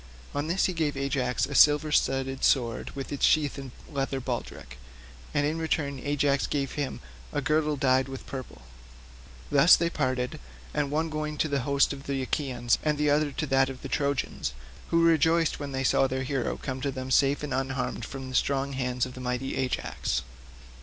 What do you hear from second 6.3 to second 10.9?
gave him a girdle dyed with purple. Thus they parted, the